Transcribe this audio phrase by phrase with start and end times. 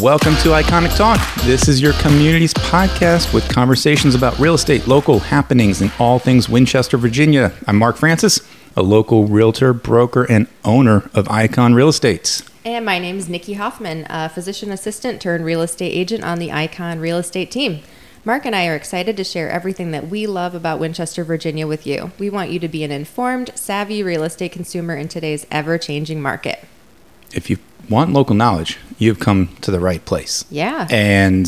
[0.00, 1.18] Welcome to Iconic Talk.
[1.42, 6.48] This is your community's podcast with conversations about real estate, local happenings, and all things
[6.48, 7.52] Winchester, Virginia.
[7.66, 8.40] I'm Mark Francis,
[8.76, 12.42] a local realtor, broker, and owner of Icon Real Estate.
[12.64, 16.52] And my name is Nikki Hoffman, a physician assistant turned real estate agent on the
[16.52, 17.80] Icon Real Estate team.
[18.24, 21.88] Mark and I are excited to share everything that we love about Winchester, Virginia with
[21.88, 22.12] you.
[22.20, 26.22] We want you to be an informed, savvy real estate consumer in today's ever changing
[26.22, 26.64] market.
[27.32, 30.44] If you want local knowledge, you've come to the right place.
[30.50, 30.86] Yeah.
[30.90, 31.46] And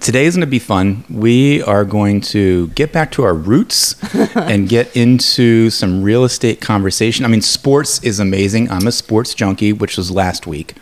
[0.00, 1.04] today is going to be fun.
[1.08, 3.96] We are going to get back to our roots
[4.34, 7.24] and get into some real estate conversation.
[7.24, 8.70] I mean, sports is amazing.
[8.70, 10.74] I'm a sports junkie, which was last week.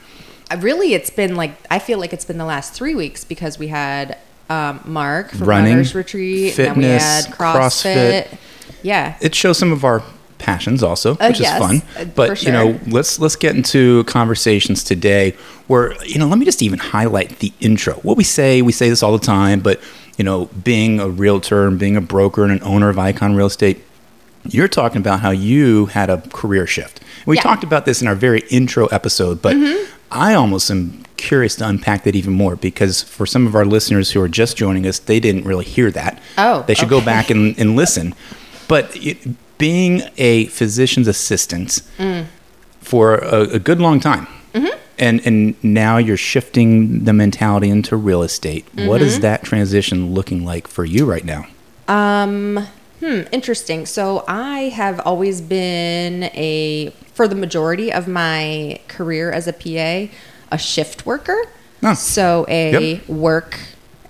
[0.58, 3.68] Really, it's been like, I feel like it's been the last three weeks because we
[3.68, 4.16] had
[4.48, 8.26] um, Mark from Running, Runners Retreat, and then we had CrossFit.
[8.26, 8.38] CrossFit.
[8.82, 9.16] Yeah.
[9.20, 10.04] It shows some of our
[10.38, 11.82] passions also, Uh, which yes, is fun.
[11.98, 15.34] uh, But for you know, let's let's get into conversations today
[15.66, 17.94] where you know, let me just even highlight the intro.
[18.02, 19.80] What we say, we say this all the time, but
[20.16, 23.46] you know, being a realtor and being a broker and an owner of Icon Real
[23.46, 23.84] Estate,
[24.48, 27.00] you're talking about how you had a career shift.
[27.26, 27.40] We Yeah.
[27.42, 27.48] Mm-hmm.
[27.48, 29.56] talked about this in our very intro episode, but
[30.10, 34.10] I almost am curious to unpack that even more because for some of our listeners
[34.12, 36.20] who are just joining us, they didn't really hear that.
[36.38, 38.14] Oh, they should go back and, and listen.
[38.68, 39.18] But it,
[39.58, 42.26] being a physician's assistant Mm.
[42.80, 44.78] for a, a good long time, Mm-hmm.
[44.98, 48.64] and and now you're shifting the mentality into real estate.
[48.74, 49.04] What Mm-hmm.
[49.06, 51.46] is that transition looking like for you right now?
[51.88, 52.66] Um,
[53.00, 53.86] hmm, interesting.
[53.86, 60.12] So I have always been a, for the majority of my career as a PA,
[60.50, 61.38] a shift worker.
[61.82, 61.94] Oh.
[61.94, 63.08] So a Yep.
[63.08, 63.58] work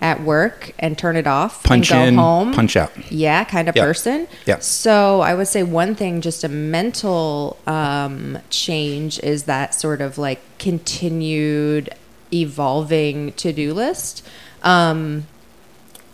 [0.00, 2.52] at work and turn it off Punch and go in, home.
[2.52, 2.92] punch out.
[3.10, 3.84] Yeah, kind of Yep.
[3.84, 4.28] person.
[4.44, 10.00] yeah So I would say one thing, just a mental um, change, is that sort
[10.00, 11.90] of like continued
[12.32, 14.26] evolving to do list.
[14.62, 15.26] Um,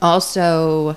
[0.00, 0.96] also,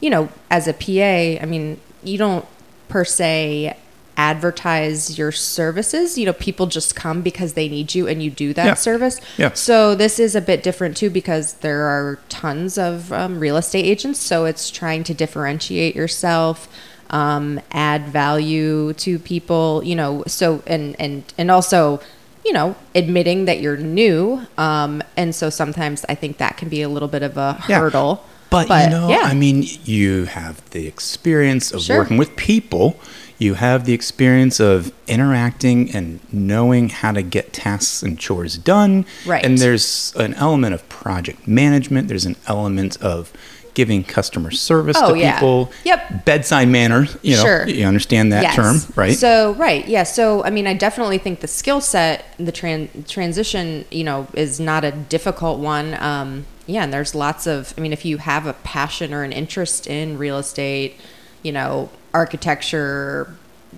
[0.00, 2.44] you know, as a PA, I mean, you don't
[2.88, 3.76] per se
[4.18, 6.18] advertise your services.
[6.18, 8.74] You know, people just come because they need you and you do that Yeah.
[8.74, 9.20] service.
[9.38, 9.52] Yeah.
[9.54, 13.84] So this is a bit different too because there are tons of um, real estate
[13.86, 14.20] agents.
[14.20, 16.68] So it's trying to differentiate yourself,
[17.10, 19.82] um, add value to people.
[19.84, 22.00] You know, so and and and also.
[22.44, 26.80] You know, admitting that you're new, um, and so sometimes I think that can be
[26.80, 27.80] a little bit of a Yeah.
[27.80, 28.24] hurdle.
[28.48, 29.22] But, you know, yeah.
[29.24, 31.98] I mean, you have the experience of Sure.
[31.98, 32.96] working with people.
[33.38, 39.06] You have the experience of interacting and knowing how to get tasks and chores done.
[39.24, 39.44] Right.
[39.44, 42.08] And there's an element of project management.
[42.08, 43.32] There's an element of
[43.74, 45.34] giving customer service Oh, to yeah.
[45.34, 45.70] people.
[45.84, 46.24] Yep.
[46.24, 47.06] Bedside manner.
[47.22, 47.68] You know, Sure.
[47.68, 48.56] you understand that Yes.
[48.56, 49.16] term, right?
[49.16, 50.02] So right, yeah.
[50.02, 54.58] So I mean, I definitely think the skill set, the tran- transition, you know, is
[54.58, 55.96] not a difficult one.
[56.00, 57.72] Um, yeah, and there's lots of.
[57.78, 60.96] I mean, if you have a passion or an interest in real estate,
[61.44, 63.34] you know, architecture,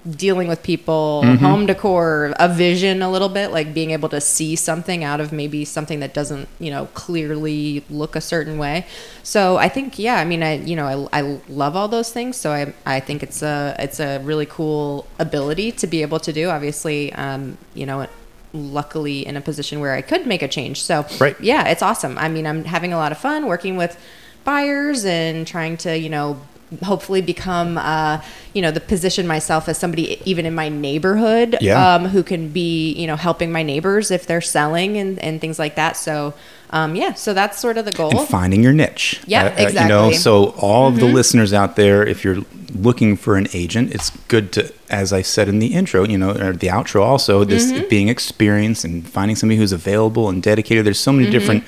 [0.09, 1.45] dealing with people, Mm-hmm.
[1.45, 5.33] home decor, a vision a little bit, like being able to see something out of
[5.33, 8.87] maybe something that doesn't, you know, clearly look a certain way.
[9.23, 12.37] So I think, yeah, I mean, I, you know, I, I love all those things.
[12.37, 16.33] So I, I think it's a, it's a really cool ability to be able to
[16.33, 16.49] do.
[16.49, 18.07] Obviously, um, you know,
[18.53, 20.83] luckily in a position where I could make a change.
[20.83, 21.37] So Right.
[21.41, 22.17] yeah, it's awesome.
[22.17, 23.99] I mean, I'm having a lot of fun working with
[24.45, 26.41] buyers and trying to, you know,
[26.85, 28.21] hopefully become, uh,
[28.55, 31.95] you know, the position myself as somebody even in my neighborhood, Yeah.
[31.95, 35.59] um, who can be, you know, helping my neighbors if they're selling and, and things
[35.59, 35.97] like that.
[35.97, 36.33] So,
[36.71, 38.17] um, yeah, so that's sort of the goal.
[38.17, 39.21] and finding your niche.
[39.27, 39.83] Yeah, exactly.
[39.83, 40.09] You know.
[40.11, 40.19] Mm-hmm.
[40.21, 42.39] so all of the listeners out there, if you're
[42.73, 46.31] looking for an agent, it's good to, as I said in the intro, you know,
[46.31, 47.89] or the outro, also this Mm-hmm.
[47.89, 50.87] being experienced and finding somebody who's available and dedicated.
[50.87, 51.33] There's so many Mm-hmm.
[51.33, 51.65] different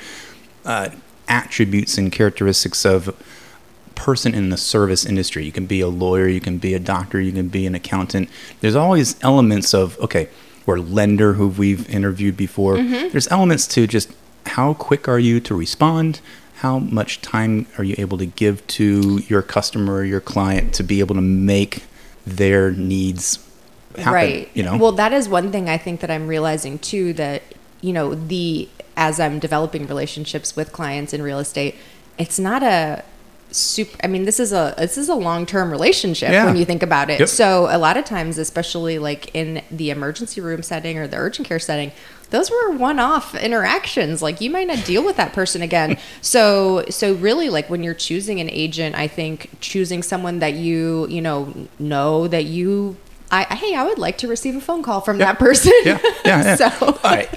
[0.65, 0.89] uh,
[1.27, 3.13] attributes and characteristics of
[3.95, 5.45] person in the service industry.
[5.45, 8.29] You can be a lawyer, you can be a doctor, you can be an accountant.
[8.61, 10.29] There's always elements of okay,
[10.65, 12.75] or lender who we've interviewed before.
[12.75, 13.09] Mm-hmm.
[13.09, 14.11] There's elements to just
[14.45, 16.21] how quick are you to respond?
[16.57, 20.83] How much time are you able to give to your customer or your client to
[20.83, 21.83] be able to make
[22.25, 23.39] their needs
[23.97, 24.13] happen?
[24.13, 24.77] right You know?
[24.77, 27.43] well that is one thing i think that i'm realizing too that
[27.81, 31.75] you know the as i'm developing relationships with clients in real estate
[32.17, 33.03] it's not a
[33.53, 36.45] super i mean this is a this is a long-term relationship Yeah.
[36.45, 37.29] when you think about it Yep.
[37.29, 41.47] so a lot of times especially like in the emergency room setting or the urgent
[41.47, 41.91] care setting
[42.31, 47.13] those were one-off interactions like you might not deal with that person again so so
[47.13, 51.53] really like when you're choosing an agent i think choosing someone that you you know
[51.79, 52.97] know that you
[53.31, 55.73] I, hey, I would like to receive a phone call from that person.
[55.85, 56.55] yeah, yeah, yeah.
[56.69, 57.27] so All right.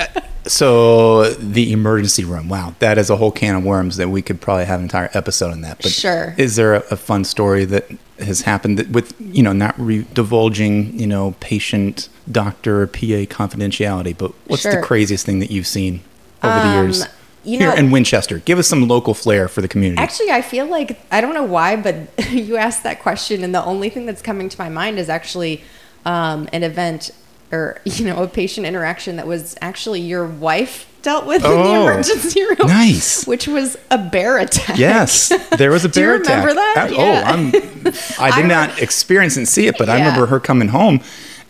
[0.48, 2.48] So the emergency room.
[2.48, 5.10] Wow, that is a whole can of worms that we could probably have an entire
[5.14, 5.78] episode on that.
[5.78, 6.34] But Sure.
[6.38, 7.86] Is there a, a fun story that
[8.18, 14.16] has happened that with you know not re- divulging you know patient doctor PA confidentiality?
[14.16, 16.00] But what's the craziest thing that you've seen
[16.42, 17.04] over the Um, years?
[17.44, 20.02] you Here in Winchester, give us some local flair for the community.
[20.02, 21.96] Actually, I feel like I don't know why, but
[22.30, 25.62] you asked that question, and the only thing that's coming to my mind is actually
[26.04, 27.10] um, an event
[27.52, 31.56] or you know a patient interaction that was actually your wife dealt with in the
[31.56, 32.56] Oh, emergency room.
[32.66, 33.26] nice.
[33.28, 34.76] which was a bear attack.
[34.76, 36.74] Yes, there was a Do you bear remember attack.
[36.74, 36.90] that?
[36.90, 37.22] I- oh, Yeah.
[37.24, 37.46] Oh, I'm.
[38.32, 41.00] I did I not experience and see it, but I remember her coming home,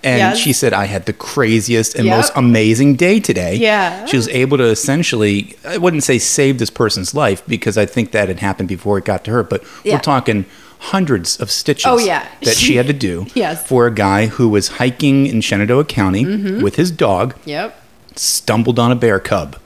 [0.05, 0.39] and Yes.
[0.39, 2.17] she said I had the craziest and Yep.
[2.17, 3.57] most amazing day today.
[3.57, 4.05] Yeah.
[4.05, 5.57] she was able to essentially.
[5.67, 9.07] I wouldn't say save this person's life because I think that had happened before it
[9.07, 9.95] got to her, but Yeah.
[9.95, 10.45] we're talking
[10.79, 12.27] hundreds of stitches Oh, yeah.
[12.43, 13.59] that she had to do Yes.
[13.59, 13.67] Mm-hmm.
[13.69, 16.25] for a guy who was hiking in Shenandoah County
[16.61, 17.81] with his dog Yep.
[18.15, 19.57] stumbled on a bear cub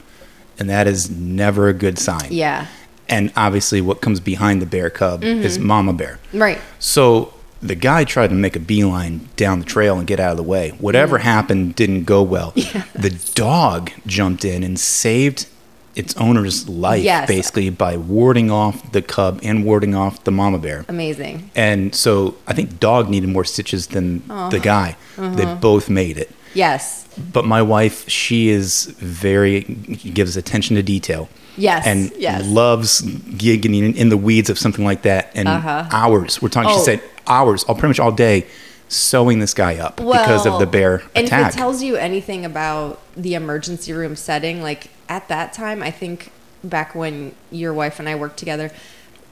[0.59, 2.67] and that is never a good sign Yeah.
[3.09, 5.67] and obviously what comes behind the bear cub is Mm-hmm.
[5.67, 6.19] mama bear.
[6.33, 6.59] Right.
[6.79, 10.37] So the guy tried to make a beeline down the trail and get out of
[10.39, 10.71] the way.
[10.79, 11.23] Whatever Mm.
[11.23, 12.55] happened didn't go well.
[12.95, 15.47] The dog jumped in and saved
[15.97, 17.27] its owner's life Yes.
[17.27, 20.85] basically by warding off the cub and warding off the mama bear.
[20.89, 21.51] Amazing.
[21.57, 24.97] And so I think dog needed more stitches than the guy.
[25.17, 25.55] They Uh-huh.
[25.57, 26.31] both made it.
[26.55, 27.07] Yes.
[27.33, 31.87] But my wife, she is very gives attention to detail Yes.
[31.87, 32.45] and yes.
[32.47, 33.03] loves
[33.37, 35.31] getting in, the weeds of something like that.
[35.35, 35.85] And Uh-huh.
[35.93, 36.71] hours, we're talking.
[36.71, 36.85] She Oh.
[36.85, 38.47] said hours, all pretty much all day,
[38.89, 41.49] sewing this guy up because of the bear and attack.
[41.51, 45.91] if it tells you anything about the emergency room setting, like at that time, I
[45.91, 46.33] think
[46.65, 48.71] back when your wife and I worked together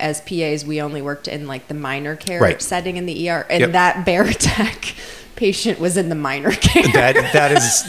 [0.00, 2.60] as PAs, we only worked in like the minor care Right.
[2.60, 3.72] setting in the ER, and Yep.
[3.72, 4.94] that bear attack
[5.36, 6.82] patient was in the minor care.
[6.92, 7.84] that that is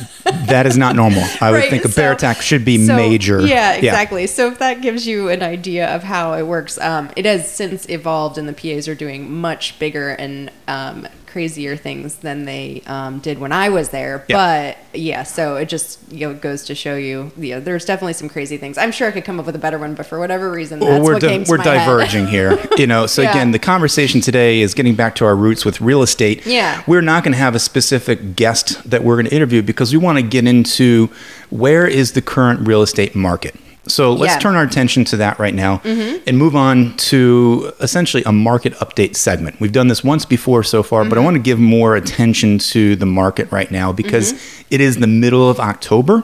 [0.47, 1.23] that is not normal.
[1.41, 3.41] I would Right, think a bear attack should be so- major.
[3.41, 4.27] Yeah, exactly.
[4.27, 7.89] So if that gives you an idea of how it works, um, it has since
[7.89, 13.19] evolved, and the PAs are doing much bigger and um, crazier things than they um,
[13.19, 14.25] did when I was there.
[14.27, 14.73] Yeah.
[14.93, 18.13] But yeah, so it just you know goes to show you, you know, there's definitely
[18.13, 18.77] some crazy things.
[18.77, 20.89] I'm sure I could come up with a better one, but for whatever reason, that's
[20.89, 21.85] Well, we're what di- came to we're my head.
[21.85, 23.05] diverging here, you know.
[23.05, 23.31] So Yeah.
[23.31, 26.45] again, the conversation today is getting back to our roots with real estate.
[26.45, 26.83] Yeah.
[26.87, 29.97] we're not going to have a specific guest that we're going to interview because we
[29.97, 31.09] want to get into
[31.49, 33.55] where is the current real estate market.
[33.89, 34.35] So let's Yeah.
[34.37, 34.41] Mm-hmm.
[34.41, 39.15] turn our attention to that right now and move on to essentially a market update
[39.15, 39.59] segment.
[39.59, 41.09] We've done this once before so far, Mm-hmm.
[41.09, 44.67] but I want to give more attention to the market right now because Mm-hmm.
[44.75, 46.23] it is the middle of October.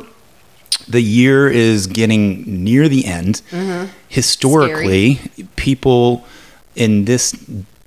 [0.88, 3.42] The year is getting near the end.
[4.10, 5.20] Historically,
[5.56, 6.26] people
[6.76, 7.34] in this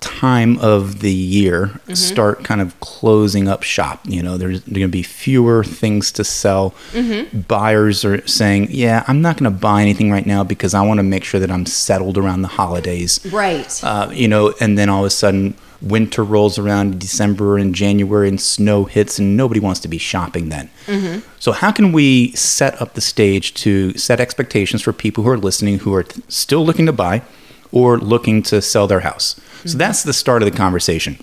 [0.00, 1.94] time of the year mm-hmm.
[1.94, 4.00] start kind of closing up shop.
[4.04, 6.70] You know, there's going to be fewer things to sell.
[6.92, 7.40] Mm-hmm.
[7.40, 10.98] Buyers are saying, "Yeah, I'm not going to buy anything right now because I want
[10.98, 13.82] to make sure that I'm settled around the holidays." Right.
[13.82, 17.74] Uh, you know, and then all of a sudden winter rolls around in December and
[17.74, 20.68] January and snow hits and nobody wants to be shopping then.
[20.86, 21.20] Mm-hmm.
[21.38, 25.38] So how can we set up the stage to set expectations for people who are
[25.38, 27.22] listening who are t- still looking to buy
[27.70, 29.40] or looking to sell their house?
[29.64, 31.18] So that's the start of the conversation.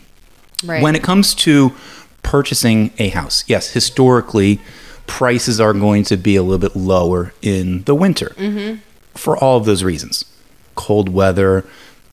[0.63, 0.81] right.
[0.81, 1.73] When it comes to
[2.23, 4.59] purchasing a house, yes, historically,
[5.07, 8.79] prices are going to be a little bit lower in the winter mm-hmm.
[9.13, 10.25] for all of those reasons.
[10.75, 11.65] Cold weather,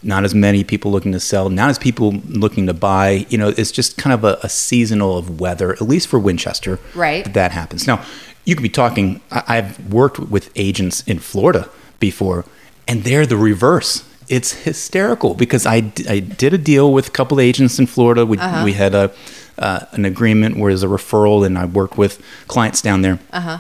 [0.03, 3.27] not as many people looking to sell, not as people looking to buy.
[3.29, 6.79] You know, it's just kind of a, a seasonal of weather, at least for Winchester.
[6.95, 7.25] Right.
[7.25, 7.87] That, that happens.
[7.87, 8.05] Now,
[8.45, 11.69] you could be talking, I, I've worked with agents in Florida
[12.01, 12.45] before,
[12.87, 14.05] and they're the reverse.
[14.33, 18.25] It's hysterical because I, I did a deal with a couple of agents in Florida.
[18.25, 19.13] We, we had a
[19.59, 23.19] uh, an agreement where there's a referral, and I worked with clients down there.
[23.33, 23.59] Uh-huh.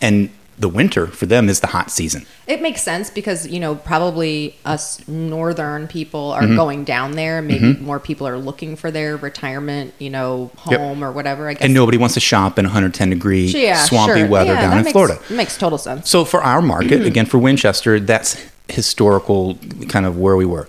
[0.00, 2.24] And the winter for them is the hot season.
[2.46, 6.56] It makes sense because you know probably us northern people are Mm-hmm.
[6.56, 7.42] going down there.
[7.42, 10.78] Maybe more people are looking for their retirement, you know, Yep.
[10.80, 11.48] home or whatever.
[11.48, 11.62] I guess.
[11.62, 14.28] And nobody wants to shop in 110 degree yeah, swampy sure.
[14.28, 15.18] weather Yeah, down in makes, Florida.
[15.30, 16.08] Makes total sense.
[16.08, 18.36] So for our market, again for Winchester, that's
[18.72, 20.66] historical kind of where we were.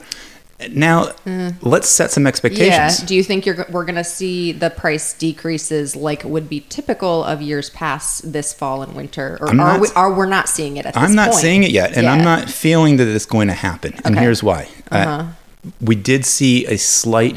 [0.70, 1.12] Now,
[1.62, 2.26] let's set some Mm.
[2.26, 2.30] Yeah.
[2.30, 2.98] expectations.
[3.00, 7.24] Do you think you're we're going to see the price decreases like would be typical
[7.26, 10.48] of years past this fall and winter, or I'm are not- we are we're not
[10.48, 11.42] seeing it at this I'm not point?
[11.42, 13.94] seeing it yet, and I'm not feeling that it's going to happen.
[14.06, 14.24] And Okay.
[14.24, 14.68] here's why.
[14.90, 15.26] Uh,
[15.82, 17.36] we did see a slight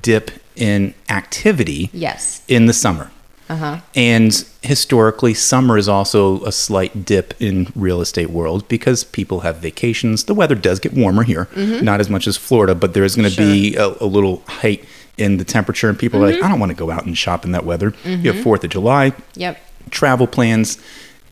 [0.00, 2.40] dip in activity Yes.
[2.48, 3.10] in the summer.
[3.54, 3.80] Uh huh.
[3.94, 9.56] And historically, summer is also a slight dip in real estate world because people have
[9.58, 10.24] vacations.
[10.24, 13.30] The weather does get warmer here, not as much as Florida, but there is going
[13.30, 14.84] to be a, a little height
[15.16, 17.44] in the temperature, and people are like, I don't want to go out and shop
[17.44, 17.94] in that weather.
[18.04, 19.58] You have Fourth of July, Yep.
[19.90, 20.78] travel plans.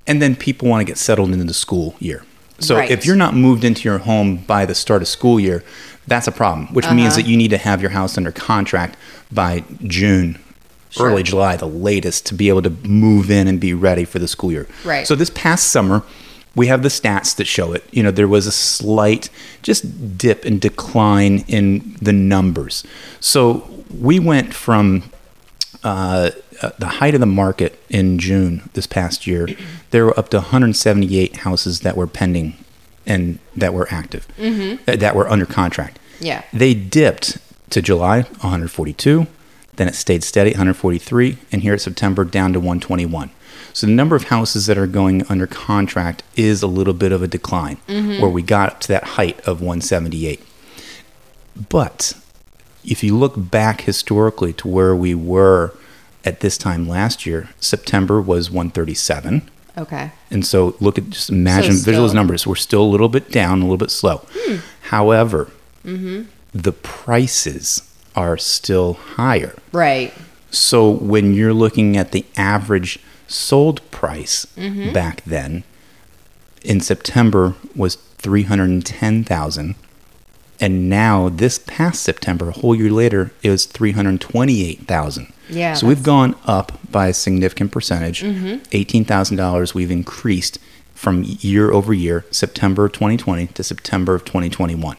[0.06, 2.24] and then people want to get settled into the school year.
[2.58, 2.90] So Right.
[2.90, 5.62] if you're not moved into your home by the start of school year,
[6.08, 6.94] that's a problem, which Uh-huh.
[6.94, 8.96] means that you need to have your house under contract
[9.32, 10.38] by June,
[10.92, 11.08] Sure.
[11.08, 14.28] early July, the latest, to be able to move in and be ready for the
[14.28, 14.68] school year.
[14.84, 15.06] Right.
[15.06, 16.02] So this past summer,
[16.54, 17.84] we have the stats that show it.
[17.90, 19.30] You know, there was a slight
[19.62, 22.84] just dip and decline in the numbers.
[23.20, 25.04] So we went from
[25.84, 26.30] uh,
[26.62, 29.48] uh, the height of the market in June this past year,
[29.90, 32.56] there were up to 178 houses that were pending
[33.04, 35.98] and that were active, uh, that were under contract.
[36.20, 36.44] Yeah.
[36.52, 37.38] They dipped
[37.70, 39.26] to July 142,
[39.82, 43.30] then it stayed steady 143, and here at September down to 121.
[43.72, 47.22] So the number of houses that are going under contract is a little bit of
[47.22, 50.40] a decline, where we got up to that height of 178.
[51.68, 52.12] But
[52.84, 55.72] if you look back historically to where we were
[56.24, 59.50] at this time last year, September was 137.
[59.76, 60.12] Okay.
[60.30, 62.46] And so look at just imagine So visual numbers.
[62.46, 64.24] We're still a little bit down, a little bit slow.
[64.82, 65.50] However,
[65.84, 66.28] Mm-hmm.
[66.54, 67.82] the prices
[68.14, 69.54] are still higher.
[69.72, 70.12] Right.
[70.50, 74.92] So when you're looking at the average sold price Mm-hmm.
[74.92, 75.64] back then,
[76.62, 79.74] in September was three hundred and ten thousand,
[80.60, 85.32] and now this past September, a whole year later, it was three hundred twenty-eight thousand.
[85.48, 88.22] Yeah, So we've gone up by a significant percentage.
[88.22, 89.04] Mm-hmm.
[89.04, 90.58] thousand dollars we've increased
[90.94, 94.96] from year over year, September 2020 to September of 2021.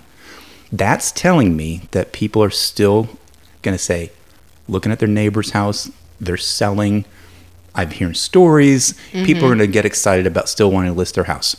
[0.73, 3.07] That's telling me that people are still
[3.61, 4.11] going to say,
[4.67, 7.05] looking at their neighbor's house, they're selling.
[7.75, 8.95] I'm hearing stories.
[9.25, 11.55] People are going to get excited about still wanting to list their house.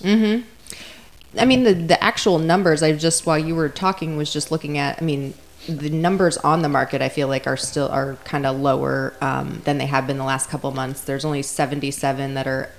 [1.38, 2.83] I mean, the the actual numbers.
[2.83, 5.00] I just while you were talking was just looking at.
[5.00, 5.35] I mean,
[5.68, 7.00] the numbers on the market.
[7.00, 10.25] I feel like are still are kind of lower um, than they have been the
[10.25, 11.00] last couple months.
[11.02, 12.71] There's only 77 that are,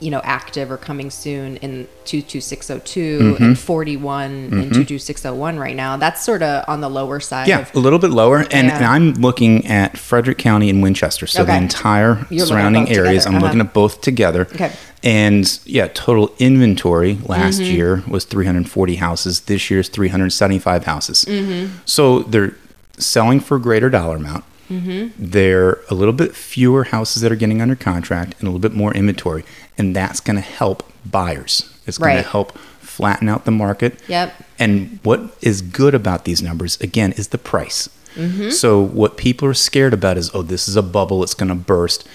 [0.00, 3.42] you know, active or coming soon in 22602 Mm-hmm.
[3.44, 5.96] and 41 and 22601 right now.
[5.96, 7.48] That's sort of on the lower side.
[7.48, 8.38] Yeah, Of, a little bit lower.
[8.38, 8.76] And, Yeah.
[8.76, 11.26] and I'm looking at Frederick County and Winchester.
[11.26, 13.24] So the entire You're surrounding areas.
[13.24, 13.68] together, I'm looking uh-huh.
[13.68, 14.42] at both together.
[14.52, 14.72] Okay.
[15.02, 17.74] And yeah, total inventory last Mm-hmm.
[17.74, 19.40] year was 340 houses.
[19.42, 21.24] This year's 375 houses.
[21.26, 21.76] Mm-hmm.
[21.84, 22.54] So they're
[22.98, 24.44] selling for a greater dollar amount.
[24.80, 25.08] Mm-hmm.
[25.30, 28.60] There are a little bit fewer houses that are getting under contract and a little
[28.60, 29.44] bit more inventory.
[29.78, 31.70] And that's going to help buyers.
[31.86, 32.22] It's going Right.
[32.22, 33.98] to help flatten out the market.
[34.08, 34.32] Yep.
[34.58, 37.88] And what is good about these numbers, again, is the price.
[38.14, 38.50] Mm-hmm.
[38.50, 41.54] So, what people are scared about is, oh, this is a bubble, it's going to
[41.56, 42.06] burst.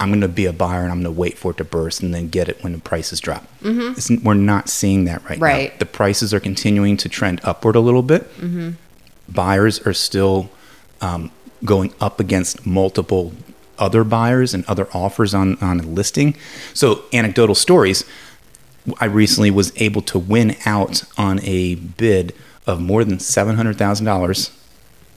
[0.00, 2.02] I'm going to be a buyer and I'm going to wait for it to burst
[2.02, 3.44] and then get it when the prices drop.
[3.62, 4.24] Mm-hmm.
[4.26, 5.72] We're not seeing that right, Right.
[5.72, 5.78] now.
[5.78, 8.22] The prices are continuing to trend upward a little bit.
[8.38, 8.70] Mm-hmm.
[9.28, 10.50] Buyers are still
[11.00, 11.30] um,
[11.64, 13.32] going up against multiple
[13.78, 16.36] other buyers and other offers on, on a listing.
[16.74, 18.04] So, anecdotal stories
[19.00, 22.34] I recently was able to win out on a bid
[22.66, 24.50] of more than seven hundred thousand dollars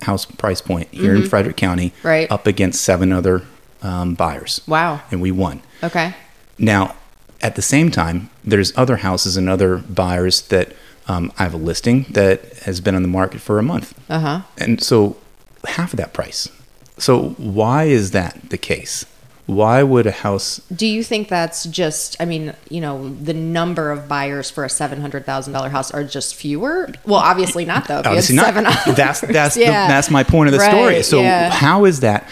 [0.03, 2.07] house price point here in Frederick County, Mm-hmm.
[2.07, 2.31] Right.
[2.31, 3.43] up against seven other
[3.81, 5.01] um, buyers, Wow.
[5.11, 5.61] and we won.
[5.83, 6.13] Okay.
[6.57, 6.95] Now,
[7.41, 10.73] at the same time, there's other houses and other buyers that
[11.07, 14.19] um, I have a listing that has been on the market for a month, Uh
[14.19, 14.41] huh.
[14.57, 15.17] and so
[15.65, 16.49] half of that price.
[16.97, 19.05] So why is that the case?
[19.47, 22.17] Why would a house Do you think that's just?
[22.19, 25.89] I mean, you know, the number of buyers for a seven hundred thousand dollar house
[25.89, 26.89] are just fewer.
[27.05, 27.99] Well, obviously not though.
[27.99, 28.53] If you had obviously not.
[28.97, 31.01] That's that's the, that's my point of the story.
[31.01, 31.49] So yeah.
[31.49, 32.27] how is that?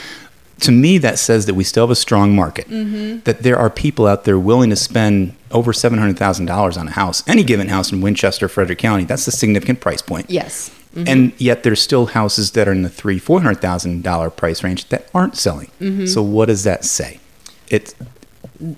[0.62, 2.68] To me, that says that we still have a strong market.
[2.68, 3.22] Mm-hmm.
[3.24, 6.90] That there are people out there willing to spend over seven hundred thousand dollars on
[6.90, 7.26] a house.
[7.30, 10.30] Any given house in Winchester, Frederick County, that's a significant price point.
[10.30, 10.70] Yes.
[10.96, 11.08] Mm-hmm.
[11.08, 14.64] And yet, there's still houses that are in the three, four hundred thousand dollar price
[14.64, 15.70] range that aren't selling.
[15.80, 16.06] Mm-hmm.
[16.06, 17.20] So what does that say?
[17.70, 17.94] It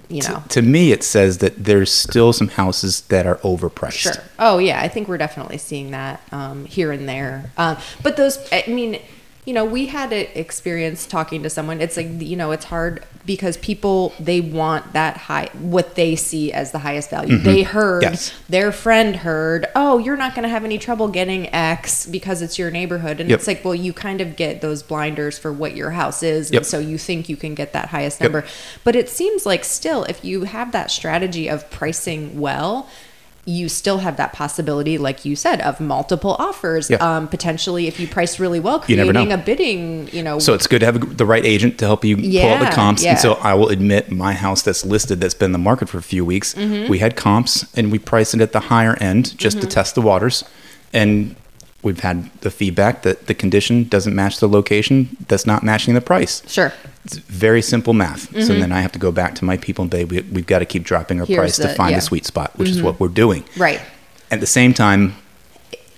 [0.10, 0.44] You know.
[0.50, 3.92] to me, it says that there's still some houses that are overpriced.
[3.92, 4.24] Sure.
[4.40, 7.52] Oh yeah, I think we're definitely seeing that um, here and there.
[7.58, 9.00] Um, but those, I mean,
[9.48, 11.80] you know, we had an experience talking to someone.
[11.80, 16.52] It's like you know, it's hard because people they want that high, what they see
[16.52, 17.38] as the highest value.
[17.38, 18.14] They heard Mm-hmm.
[18.14, 18.34] Yes.
[18.50, 22.60] their friend heard, oh, you're not going to have any trouble getting X because it's
[22.60, 23.40] your neighborhood, and Yep.
[23.40, 26.60] it's like, well, you kind of get those blinders for what your house is, Yep.
[26.60, 28.32] and so you think you can get that highest Yep.
[28.32, 28.48] number.
[28.84, 32.88] But it seems like still, if you have that strategy of pricing well,
[33.50, 36.90] you still have that possibility, like you said, of multiple offers.
[36.90, 36.98] Yeah.
[36.98, 40.80] Um, potentially, if you price really well, creating a bidding, you know, So it's good
[40.82, 43.04] to have the right agent to help you pull out the comps.
[43.06, 43.12] yeah.
[43.12, 45.98] And so I will admit my house that's listed that's been in the market for
[45.98, 46.90] a few weeks, Mm-hmm.
[46.92, 50.02] we had comps and we priced it at the higher end just to test the
[50.02, 50.44] waters.
[50.92, 51.36] And
[51.84, 56.02] we've had the feedback that the condition doesn't match the location that's not matching the
[56.02, 56.48] price.
[56.50, 56.74] Sure.
[57.06, 58.30] It's very simple math.
[58.44, 60.60] So then I have to go back to my people and say, we, we've got
[60.60, 61.34] to keep dropping our Mm-hmm.
[61.34, 61.98] Here's price to find yeah.
[61.98, 63.44] the sweet spot, which is what we're doing.
[63.58, 63.82] Right.
[64.32, 65.16] At the same time,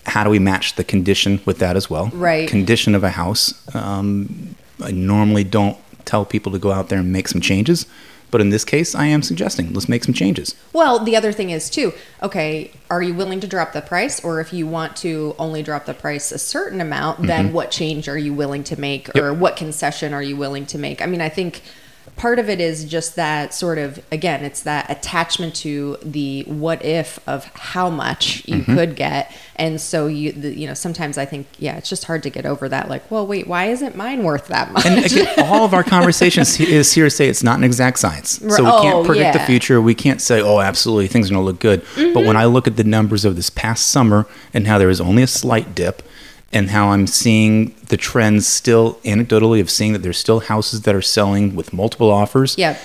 [0.06, 2.08] how do we match the condition with that as well?
[2.14, 2.48] Right.
[2.48, 3.54] Condition of a house.
[3.76, 7.86] Um, I normally don't tell people to go out there and make some changes,
[8.32, 10.56] but in this case, I am suggesting let's make some changes.
[10.74, 14.24] Well, the other thing is too, okay, are you willing to drop the price?
[14.24, 18.08] Or if you want to only drop the price a certain amount, then what change
[18.08, 19.08] are you willing to make?
[19.08, 19.18] Mm-hmm.
[19.18, 19.26] Yep.
[19.26, 21.02] Or what concession are you willing to make?
[21.02, 21.62] I mean, I think
[22.16, 26.84] part of it is just that sort of, again, it's that attachment to the what
[26.84, 28.76] if of how much you Mm-hmm.
[28.76, 29.32] could get.
[29.56, 32.46] And so you, the, you know, sometimes I think, yeah, it's just hard to get
[32.46, 32.90] over that.
[32.90, 34.86] Like, well, wait, why isn't mine worth that much?
[34.86, 38.40] And again, all of our conversations is here to say it's not an exact science.
[38.56, 39.46] So we Oh, can't predict the yeah.
[39.46, 39.82] future.
[39.82, 41.82] We can't say, oh, absolutely, things are going to look good.
[41.82, 42.28] But Mm-hmm.
[42.28, 45.24] when I look at the numbers of this past summer and how there was only
[45.24, 46.02] a slight dip,
[46.52, 50.96] and how I'm seeing the trends still anecdotally of seeing that there's still houses that
[50.96, 52.56] are selling with multiple offers.
[52.58, 52.78] yeah.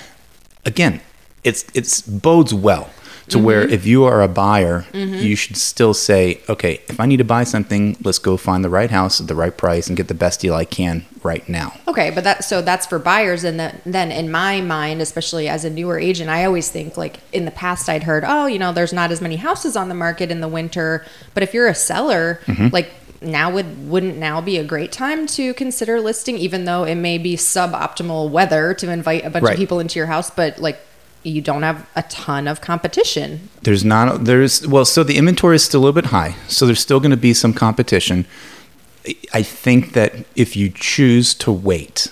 [0.66, 1.00] Again,
[1.42, 2.88] it's it's bodes well
[3.28, 3.46] to Mm-hmm.
[3.46, 7.24] where if you are a buyer, you should still say, okay, if I need to
[7.24, 10.14] buy something, let's go find the right house at the right price and get the
[10.14, 11.72] best deal I can right now.
[11.88, 15.64] Okay, but that so that's for buyers, and then then in my mind, especially as
[15.64, 18.72] a newer agent, I always think like in the past I'd heard, oh, you know,
[18.72, 21.04] there's not as many houses on the market in the winter,
[21.34, 22.68] but if you're a seller, Mm-hmm.
[22.72, 22.90] like
[23.24, 27.18] now would wouldn't now be a great time to consider listing, even though it may
[27.18, 29.52] be suboptimal weather to invite a bunch Right.
[29.54, 30.78] of people into your house, but like
[31.22, 33.48] you don't have a ton of competition.
[33.62, 36.80] There's not there's well, so the inventory is still a little bit high, so there's
[36.80, 38.26] still going to be some competition.
[39.32, 42.08] I think that if you choose to wait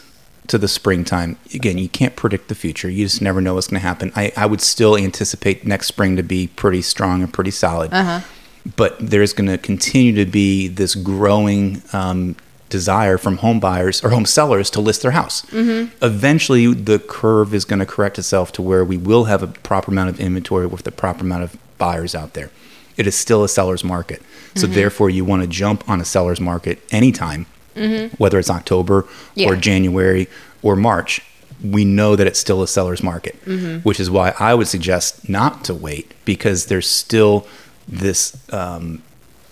[0.48, 2.90] to the springtime, again, you can't predict the future.
[2.90, 4.12] You just never know what's going to happen.
[4.14, 7.92] I, I would still anticipate next spring to be pretty strong and pretty solid.
[7.94, 8.20] Uh-huh.
[8.76, 12.36] But there's going to continue to be this growing um,
[12.68, 15.42] desire from home buyers or home sellers to list their house.
[15.46, 15.94] Mm-hmm.
[16.04, 19.90] Eventually, the curve is going to correct itself to where we will have a proper
[19.90, 22.50] amount of inventory with the proper amount of buyers out there.
[22.96, 24.22] It is still a seller's market.
[24.54, 24.74] So, mm-hmm.
[24.74, 28.14] therefore, you want to jump on a seller's market anytime, mm-hmm.
[28.16, 29.48] whether it's October Yeah.
[29.48, 30.28] or January
[30.62, 31.20] or March.
[31.62, 33.36] We know that it's still a seller's market,
[33.84, 37.46] which is why I would suggest not to wait because there's still
[37.88, 39.02] this um,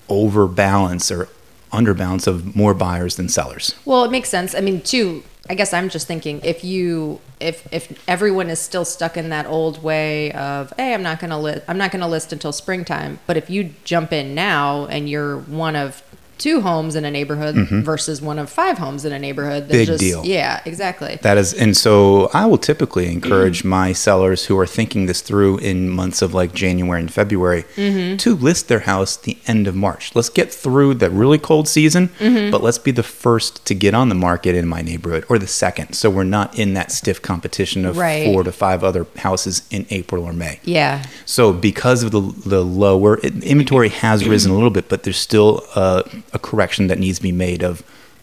[0.09, 1.29] overbalance or
[1.73, 3.75] underbalance of more buyers than sellers.
[3.85, 4.55] Well, it makes sense.
[4.55, 5.23] I mean, too.
[5.49, 9.47] I guess I'm just thinking if you if if everyone is still stuck in that
[9.47, 13.37] old way of hey, I'm not to list I'm not to list until springtime, but
[13.37, 16.03] if you jump in now and you're one of
[16.41, 19.73] two homes in a neighborhood versus one of five homes in a neighborhood, Mm-hmm.
[19.73, 20.25] Big just deal.
[20.25, 21.19] yeah, exactly.
[21.23, 25.59] That is, and so I will typically encourage my sellers who are thinking this through
[25.59, 30.15] in months of like January and February to list their house the end of March.
[30.17, 34.09] Let's get through the really cold season, but let's be the first to get on
[34.09, 35.93] the market in my neighborhood or the second.
[35.95, 38.25] So we're not in that stiff competition of Right.
[38.33, 40.59] four to five other houses in April or May.
[40.65, 41.05] Yeah.
[41.27, 45.19] So because of the the lower it, inventory has risen a little bit, but there's
[45.19, 47.83] still a, a correction that needs to be made of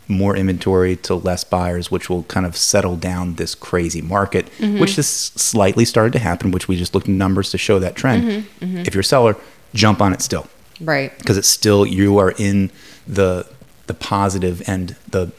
[0.09, 4.79] more inventory to less buyers, which will kind of settle down this crazy market, mm-hmm.
[4.79, 6.51] which has slightly started to happen.
[6.51, 8.23] Which we just looked at numbers to show that trend.
[8.23, 8.65] Mm-hmm.
[8.65, 8.77] Mm-hmm.
[8.79, 9.35] If you're a seller,
[9.73, 10.47] jump on it still
[10.79, 11.17] Right.
[11.17, 12.71] because it's still you are in
[13.07, 13.45] the
[13.87, 15.31] the positive and the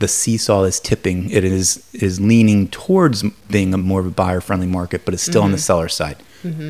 [0.00, 1.30] the seesaw is tipping.
[1.30, 5.22] It is is leaning towards being a more of a buyer friendly market, but it's
[5.22, 6.16] still on the seller side.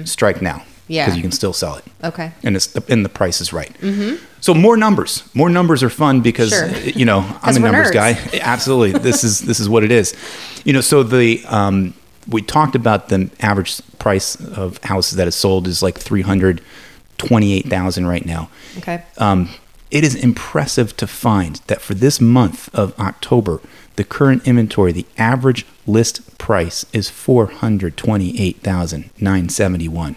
[0.05, 1.05] Strike now, Yeah.
[1.05, 2.33] because you can still sell it, Okay.
[2.43, 3.73] and it's the, and the price is right.
[3.81, 4.17] Mm-hmm.
[4.41, 6.65] So more numbers, more numbers are fun because Sure.
[6.65, 7.93] uh, you know I'm a numbers nerds.
[8.33, 8.39] guy.
[8.55, 10.15] Absolutely, this is this is what it is.
[10.65, 11.95] You know, so the um,
[12.29, 16.61] we talked about the average price of houses that is sold is like three hundred
[17.19, 18.49] twenty eight thousand right now
[18.79, 19.03] Okay.
[19.19, 19.49] um,
[19.91, 23.61] it is impressive to find that for this month of October,
[23.97, 30.17] the current inventory, the average list price is four hundred twenty-eight thousand nine seventy-one.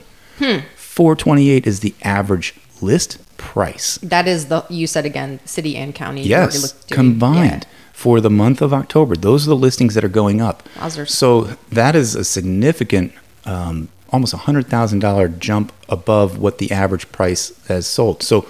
[0.76, 3.98] Four twenty-eight is the average list price.
[4.04, 6.22] That is the you said again, city and county.
[6.24, 9.16] Yes, already looked- doing- combined for the month of October.
[9.16, 10.64] Those are the listings that are going up.
[10.76, 11.10] Wowzers.
[11.10, 13.14] So that is a significant,
[13.46, 18.22] um, almost a hundred thousand dollar jump above what the average price has sold.
[18.22, 18.46] So,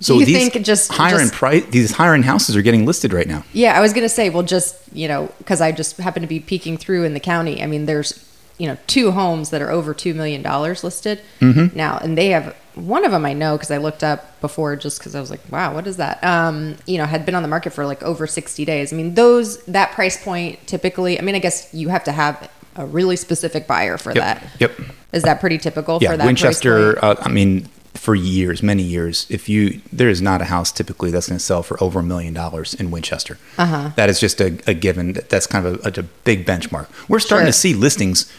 [0.00, 3.12] so you these think just- higher just- price, these higher end houses are getting listed
[3.12, 3.44] right now.
[3.52, 6.38] Yeah, I was gonna say, well, just you know, because I just happen to be
[6.40, 7.62] peeking through in the county.
[7.62, 8.12] I mean, there's
[8.58, 11.76] you know two homes that are over two million dollars listed Mm-hmm.
[11.76, 14.98] now, and they have one of them I know because I looked up before just
[15.00, 16.22] because I was like, wow, what is that?
[16.22, 18.92] Um, you know, had been on the market for like over sixty days.
[18.92, 21.18] I mean, those that price point typically.
[21.18, 24.16] I mean, I guess you have to have a really specific buyer for Yep.
[24.24, 24.46] that.
[24.60, 24.72] Yep.
[25.12, 26.22] Is that pretty typical Yeah, for that?
[26.24, 27.04] price Winchester.
[27.04, 31.10] Uh, I mean, for years, many years, if you there is not a house typically
[31.10, 33.38] that's going to sell for over a million dollars in Winchester.
[33.56, 33.90] Uh-huh.
[33.96, 35.14] That is just a, a given.
[35.28, 36.86] That's kind of a, a big benchmark.
[37.08, 37.52] We're starting Sure.
[37.52, 38.32] to see listings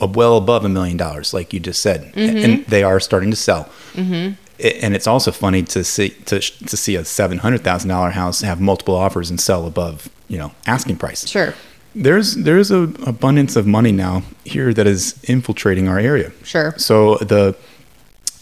[0.00, 3.64] well above a million dollars, like you just said, and they are starting to sell.
[3.94, 4.34] Mm-hmm.
[4.84, 8.40] And it's also funny to see to to see a seven hundred thousand dollar house
[8.42, 11.28] have multiple offers and sell above you know asking price.
[11.28, 11.54] Sure.
[11.94, 16.32] There's there's a abundance of money now here that is infiltrating our area.
[16.44, 16.74] Sure.
[16.76, 17.56] So the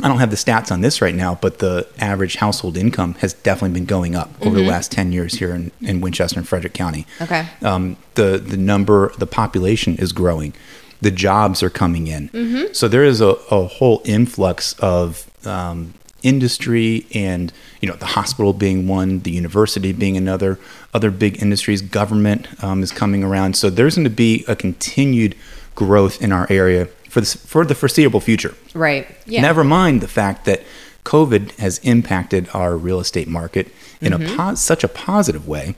[0.02, 3.34] I don't have the stats on this right now, but the average household income has
[3.34, 6.74] definitely been going up over the last ten years here in, in Winchester and Frederick
[6.74, 7.06] County.
[7.20, 7.46] Okay.
[7.62, 10.54] Um, the the number, the population is growing.
[11.02, 12.30] The jobs are coming in.
[12.74, 18.52] So there is a, a whole influx of um, industry and you know the hospital
[18.52, 20.58] being one, the university being another,
[20.94, 23.56] other big industries, government um, is coming around.
[23.56, 25.34] So there's going to be a continued
[25.74, 28.54] growth in our area for the, for the foreseeable future.
[28.74, 29.06] Right.
[29.26, 29.42] Yeah.
[29.42, 30.62] Never mind the fact that
[31.04, 33.68] COVID has impacted our real estate market
[34.00, 35.74] in a po- such a positive way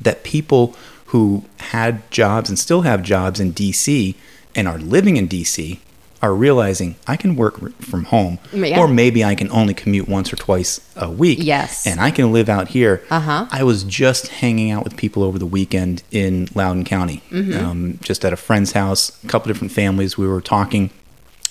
[0.00, 0.74] that people
[1.06, 4.14] who had jobs and still have jobs in DC
[4.56, 5.78] and are living in DC
[6.22, 8.80] are realizing I can work from home Yeah.
[8.80, 11.38] or maybe I can only commute once or twice a week.
[11.42, 11.86] Yes.
[11.86, 13.04] And I can live out here.
[13.10, 13.46] Uh-huh.
[13.52, 17.64] I was just hanging out with people over the weekend in Loudoun County, Mm-hmm.
[17.64, 20.16] um, just at a friend's house, a couple different families.
[20.16, 20.90] We were talking.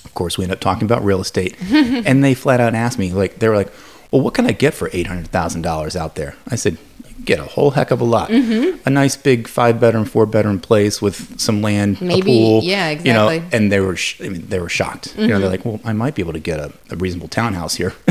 [0.04, 1.56] Of course, we end up talking about real estate.
[1.72, 3.72] and they flat out asked me, like, they were like,
[4.12, 6.36] well, what can I get for $800,000 out there?
[6.50, 6.78] I said,
[7.26, 8.30] get a whole heck of a lot.
[8.30, 8.88] Mm-hmm.
[8.88, 12.64] A nice big five bedroom, four bedroom place with some land, Maybe, a pool.
[12.64, 13.40] yeah, You know, exactly.
[13.40, 13.56] Mm-hmm.
[13.56, 15.16] and they were, sh- I mean, they were shocked.
[15.18, 17.76] You know, they're like, well, I might be able to get a, a reasonable townhouse
[17.76, 17.94] here.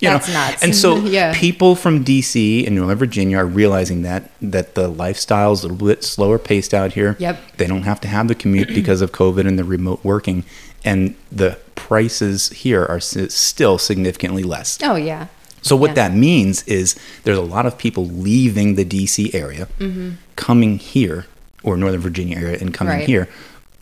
[0.00, 0.34] you That's know?
[0.34, 0.62] nuts.
[0.62, 1.32] And so Yeah.
[1.34, 5.86] people from DC and Northern Virginia are realizing that that the lifestyle is a little
[5.88, 7.16] bit slower paced out here.
[7.18, 7.40] Yep.
[7.56, 10.44] They don't have to have the commute because of COVID and the remote working,
[10.84, 14.78] and the prices here are s- still significantly less.
[14.82, 15.26] Oh yeah.
[15.62, 15.94] So what Yeah.
[16.08, 16.94] that means is
[17.24, 20.10] there's a lot of people leaving the DC area, mm-hmm.
[20.36, 21.26] coming here
[21.62, 23.06] or Northern Virginia area and coming Right.
[23.06, 23.28] here,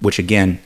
[0.00, 0.58] which again,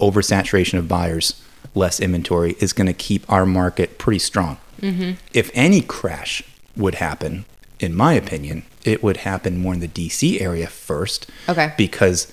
[0.00, 1.34] oversaturation of buyers,
[1.74, 4.58] less inventory is going to keep our market pretty strong.
[4.80, 5.12] Mm-hmm.
[5.32, 6.42] If any crash
[6.76, 7.44] would happen,
[7.80, 11.26] in my opinion, it would happen more in the DC area first.
[11.48, 11.72] Okay.
[11.76, 12.32] Because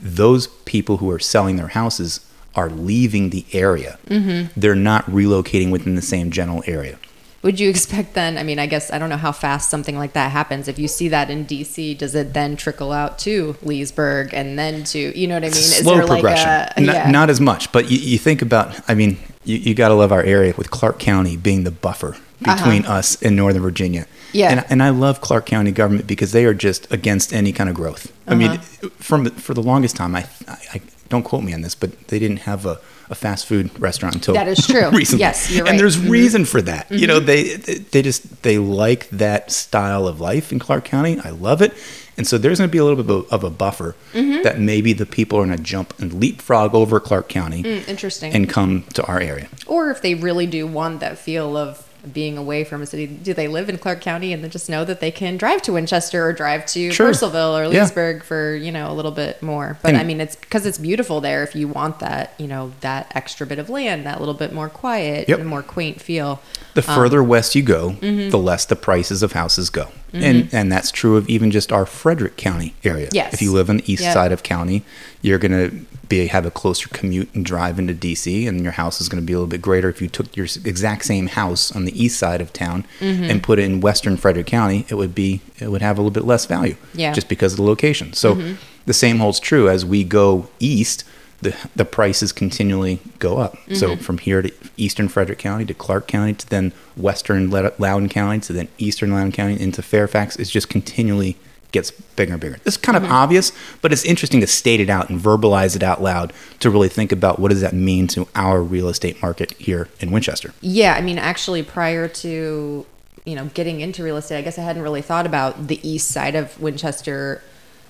[0.00, 2.20] those people who are selling their houses
[2.54, 3.98] are leaving the area.
[4.08, 4.58] Mm-hmm.
[4.58, 6.98] They're not relocating within the same general area.
[7.42, 8.38] Would you expect then?
[8.38, 10.68] I mean, I guess I don't know how fast something like that happens.
[10.68, 14.84] If you see that in DC, does it then trickle out to Leesburg and then
[14.84, 15.54] to you know what I mean?
[15.54, 16.48] slow progression.
[16.48, 17.10] Like a, not, yeah.
[17.10, 20.12] not as much, but you, you think about, I mean, you, you got to love
[20.12, 24.02] our area with Clarke County being the buffer between us and Northern Virginia.
[24.02, 24.08] Uh-huh.
[24.32, 24.50] Yeah.
[24.50, 27.74] And, and I love Clarke County government because they are just against any kind of
[27.76, 28.12] growth.
[28.26, 28.88] I mean, Uh-huh.
[28.98, 32.18] from for the longest time, I, I, I don't quote me on this, but they
[32.18, 32.80] didn't have a,
[33.12, 34.88] a fast food restaurant until That is true.
[35.00, 35.20] recently.
[35.20, 35.78] Yes, you're And right.
[35.78, 36.10] there's Mhm.
[36.10, 36.90] reason for that.
[36.90, 37.56] You know, they
[37.92, 41.20] they just they like that style of life in Clarke County.
[41.22, 41.72] I love it.
[42.16, 44.42] And so there's going to be a little bit of a, of a buffer Mm-hmm.
[44.42, 48.32] that maybe the people are going to jump and leapfrog over Clarke County Mm, interesting.
[48.34, 49.48] and come to our area.
[49.66, 53.32] or if they really do want that feel of being away from a city, do
[53.34, 56.26] they live in Clarke County and then just know that they can drive to Winchester
[56.26, 57.10] or drive to Sure.
[57.10, 57.82] Purcellville or Yeah.
[57.82, 59.78] Leesburg for you know a little bit more?
[59.82, 61.42] But And- I mean, it's because it's beautiful there.
[61.42, 64.68] If you want that, you know, that extra bit of land, that little bit more
[64.68, 65.40] quiet, Yep.
[65.40, 66.40] and more quaint feel.
[66.74, 68.30] The Um, further west you go, mm-hmm.
[68.30, 69.88] the less the prices of houses go.
[70.12, 73.08] And and that's true of even just our Frederick County area.
[73.12, 73.32] Yes.
[73.32, 74.12] If you live on the east Yep.
[74.14, 74.82] side of county,
[75.22, 79.00] you're going to be have a closer commute and drive into DC and your house
[79.00, 81.74] is going to be a little bit greater if you took your exact same house
[81.74, 83.24] on the east side of town Mm-hmm.
[83.24, 86.10] and put it in western Frederick County, it would be it would have a little
[86.12, 86.76] bit less value.
[86.94, 87.08] Yeah.
[87.08, 87.14] Mm-hmm.
[87.14, 88.12] Just because of the location.
[88.12, 91.04] So the same holds true as we go east
[91.42, 93.56] the the prices continually go up.
[93.74, 94.02] So Mm-hmm.
[94.02, 98.40] from here to eastern Frederick County to Clarke County to then western Lou- Loudoun County
[98.40, 101.36] to then eastern Loudoun County into Fairfax, it's just continually
[101.72, 102.58] gets bigger and bigger.
[102.66, 103.06] It's kind Mm-hmm.
[103.06, 103.50] of obvious,
[103.80, 107.12] but it's interesting to state it out and verbalize it out loud to really think
[107.12, 110.52] about what does that mean to our real estate market here in Winchester.
[110.60, 112.86] Yeah, I mean, actually, prior to
[113.24, 116.08] you know getting into real estate, I guess I hadn't really thought about the east
[116.08, 117.42] side of Winchester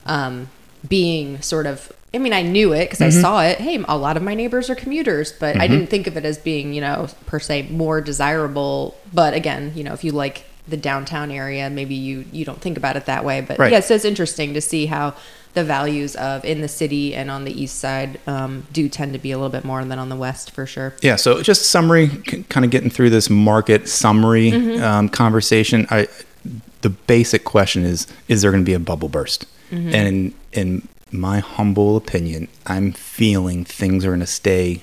[0.07, 0.49] um,
[0.89, 1.93] being sort of.
[2.15, 3.59] I mean, I knew it because I saw it.
[3.59, 6.37] Hey, a lot of my neighbors are commuters, but I didn't think of it as
[6.37, 8.95] being, you know, per se more desirable.
[9.15, 12.77] But again, you know, if you like the downtown area, maybe you you don't think
[12.77, 13.41] about it that way.
[13.41, 13.73] But Right.
[13.73, 15.15] yeah, so it's interesting to see how
[15.55, 19.19] the values of in the city and on the east side um, do tend to
[19.19, 20.93] be a little bit more than on the west for sure.
[21.03, 24.83] Yeah, so just summary, c- kind of getting through this market summary Mm-hmm.
[24.85, 25.87] um, conversation.
[25.91, 26.09] I,
[26.83, 29.47] the basic question is: Is there going to be a bubble burst?
[29.71, 29.95] Mm-hmm.
[29.95, 34.83] And in, in my humble opinion, I'm feeling things are going to stay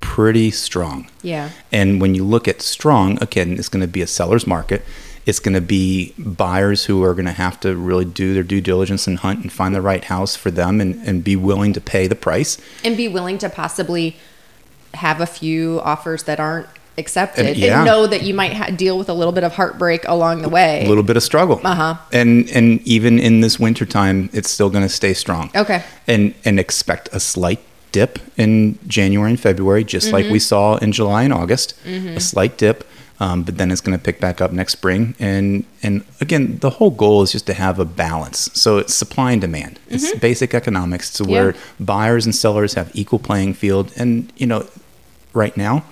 [0.00, 1.08] pretty strong.
[1.22, 1.50] Yeah.
[1.72, 4.84] And when you look at strong, again, it's going to be a seller's market.
[5.26, 8.60] It's going to be buyers who are going to have to really do their due
[8.60, 11.80] diligence and hunt and find the right house for them and, and be willing to
[11.80, 12.56] pay the price.
[12.82, 14.16] And be willing to possibly
[14.94, 17.76] have a few offers that aren't accepted And- yeah.
[17.78, 20.48] and know that you might ha- deal with a little bit of heartbreak along the
[20.48, 20.84] way.
[20.84, 21.60] A little bit of struggle.
[21.64, 21.96] Uh-huh.
[22.12, 25.50] And and even in this wintertime, it's still going to stay strong.
[25.54, 25.82] Okay.
[26.06, 27.60] And and expect a slight
[27.92, 30.32] dip in January and February, just like Mm-hmm.
[30.34, 31.74] we saw in July and August.
[31.86, 32.84] A slight dip.
[33.20, 36.70] Um, but then it's going to pick back up next spring, and and again, the
[36.70, 38.48] whole goal is just to have a balance.
[38.52, 39.80] So it's supply and demand.
[39.90, 41.82] It's basic economics to where Mm-hmm.
[41.82, 41.84] Yeah.
[41.94, 43.90] buyers and sellers have equal playing field.
[43.96, 44.66] And you know,
[45.34, 45.82] right now,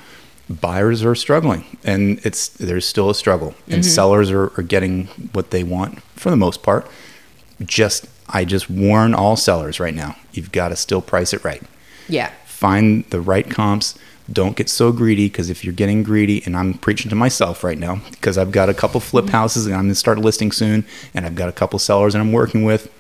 [0.49, 3.91] buyers are struggling and it's there's still a struggle and mm-hmm.
[3.91, 6.87] sellers are, are getting what they want for the most part.
[7.65, 11.63] Just i just warn all sellers right now you've got to still price it right.
[12.09, 12.31] Yeah.
[12.45, 13.99] find the right comps.
[14.33, 17.79] Don't get so greedy because if you're getting greedy and i'm preaching to myself right
[17.79, 19.33] now because i've got a couple flip mm-hmm.
[19.33, 22.19] houses and i'm going to start listing soon and i've got a couple sellers that
[22.19, 22.93] i'm working with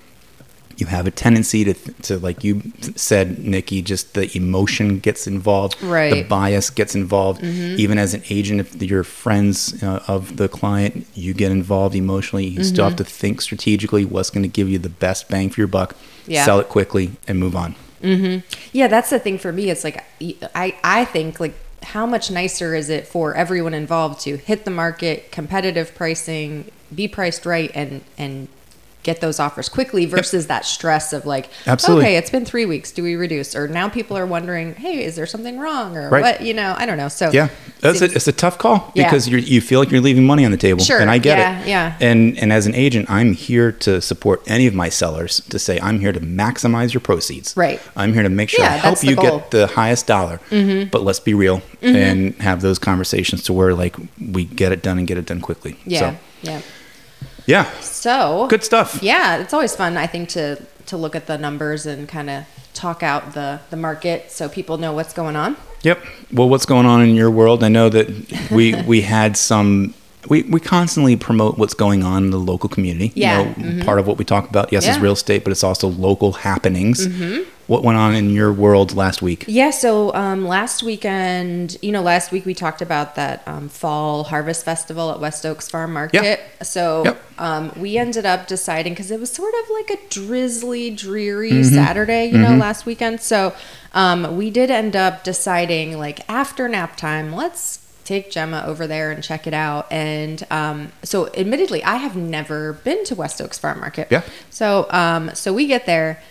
[0.76, 2.62] you have a tendency to, to like you
[2.96, 6.12] said nikki just the emotion gets involved the Right.
[6.12, 6.28] Mm-hmm.
[6.28, 11.32] bias gets involved even as an agent if you're friends uh, of the client you
[11.34, 12.90] get involved emotionally you still Mm-hmm.
[12.90, 15.96] have to think strategically what's going to give you the best bang for your buck
[16.26, 16.44] Yeah.
[16.44, 17.74] sell it quickly and move on
[18.72, 19.68] Yeah, that's the thing for me.
[19.70, 20.04] It's like
[20.54, 24.70] I I think like how much nicer is it for everyone involved to hit the
[24.70, 28.46] market, competitive pricing, be priced right, and and
[29.06, 32.04] get those offers quickly versus that stress of like, Absolutely.
[32.04, 33.54] okay, it's been three weeks, do we reduce?
[33.54, 36.22] Or now people are wondering, hey, is there something wrong or Right.
[36.22, 36.42] what?
[36.42, 37.08] You know, I don't know.
[37.08, 37.48] So Yeah,
[37.80, 39.04] that's a, it's a tough call Yeah.
[39.04, 41.38] because you you feel like you're leaving money on the table, Sure, and I get
[41.38, 41.68] yeah, it.
[41.68, 41.96] yeah.
[42.00, 45.78] And and as an agent, I'm here to support any of my sellers to say
[45.80, 47.56] I'm here to maximize your proceeds.
[47.56, 47.80] Right.
[47.96, 49.24] I'm here to make sure Yeah, I help you goal.
[49.24, 49.36] Mm-hmm.
[49.38, 50.40] get the highest dollar.
[50.90, 54.98] But let's be real and have those conversations to where like we get it done
[54.98, 55.76] and get it done quickly.
[55.86, 56.60] yeah, So, yeah.
[57.46, 57.70] Yeah.
[57.80, 59.02] So Good stuff.
[59.02, 59.96] Yeah, it's always fun.
[59.96, 60.56] I think to
[60.86, 64.76] to look at the numbers and kind of talk out the the market so people
[64.78, 65.56] know what's going on.
[65.82, 66.04] Yep.
[66.32, 67.62] Well, what's going on in your world?
[67.64, 68.08] I know that
[68.50, 69.94] we we had some.
[70.28, 73.12] We, we constantly promote what's going on in the local community.
[73.14, 73.54] Yeah.
[73.56, 74.94] You know, Part of what we talk about, yes, is Yeah.
[74.94, 75.02] Mm-hmm.
[75.04, 77.06] real estate, but it's also local happenings.
[77.66, 79.44] What went on in your world last week?
[79.48, 84.22] Yeah, so um, last weekend, you know, last week we talked about that um, fall
[84.24, 86.40] harvest festival at West Oaks Farm Market.
[86.62, 87.22] So Yep.
[87.38, 91.74] um, we ended up deciding because it was sort of like a drizzly, dreary Mm-hmm.
[91.74, 93.20] Saturday, you know, last weekend.
[93.20, 93.54] So
[93.94, 99.10] um, we did end up deciding, like after nap time, let's take Gemma over there
[99.10, 99.90] and check it out.
[99.90, 104.08] And um, so, admittedly, I have never been to West Oaks Farm Market.
[104.10, 104.22] Yeah.
[104.50, 106.22] So, um, so we get there.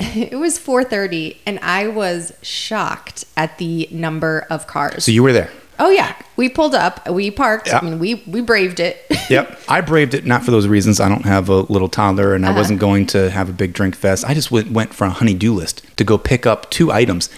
[0.32, 5.04] It was 4:30 and I was shocked at the number of cars.
[5.04, 5.50] So you were there.
[5.80, 7.68] oh yeah, we pulled up, we parked.
[7.68, 7.78] Yeah.
[7.80, 9.04] I mean, we we braved it.
[9.30, 9.60] Yep.
[9.68, 11.00] I braved it not for those reasons.
[11.00, 12.58] I don't have a little toddler and I Uh-huh.
[12.60, 14.24] wasn't going to have a big drink fest.
[14.26, 17.28] I just went, went for a honey-do list to go pick up two items.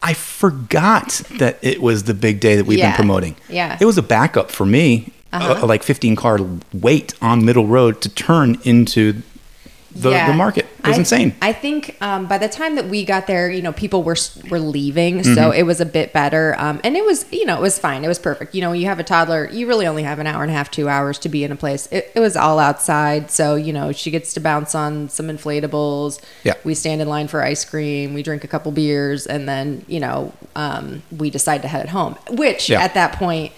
[0.00, 2.90] I forgot that it was the big day that we've Yeah.
[2.90, 3.34] been promoting.
[3.48, 3.76] Yeah.
[3.80, 5.56] It was a backup for me, Uh-huh.
[5.60, 6.38] a, a like 15 car
[6.72, 9.22] wait on Middle Road to turn into
[9.94, 10.26] the, Yeah.
[10.26, 10.66] the market.
[10.80, 11.34] It was I- insane.
[11.40, 14.16] I think um, by the time that we got there, you know, people were
[14.50, 15.58] were leaving, so Mm-hmm.
[15.58, 16.54] it was a bit better.
[16.58, 18.04] Um, and it was, you know, it was fine.
[18.04, 18.54] It was perfect.
[18.54, 20.70] You know, you have a toddler, you really only have an hour and a half,
[20.70, 21.88] two hours to be in a place.
[21.90, 26.20] It, it was all outside, so you know, she gets to bounce on some inflatables.
[26.42, 26.54] Yeah.
[26.64, 28.14] We stand in line for ice cream.
[28.14, 32.16] We drink a couple beers, and then you know, um, we decide to head home.
[32.30, 32.82] Which Yeah.
[32.82, 33.52] at that point.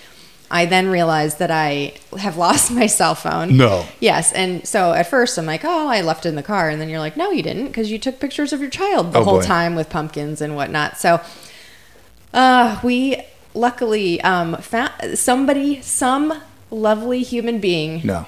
[0.50, 3.56] I then realized that I have lost my cell phone.
[3.56, 3.85] No.
[4.00, 6.80] Yes, and so at first I'm like, oh, I left it in the car, and
[6.80, 9.24] then you're like, no, you didn't, because you took pictures of your child the Oh,
[9.24, 9.46] whole boy.
[9.46, 10.98] time with pumpkins and whatnot.
[10.98, 11.20] So,
[12.32, 13.22] uh, we
[13.54, 18.26] luckily um, found somebody, some lovely human being, No.